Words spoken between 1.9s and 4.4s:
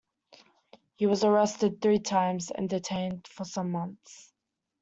times and detained for some months.